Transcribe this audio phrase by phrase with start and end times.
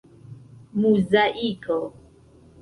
[0.79, 1.79] muzaiko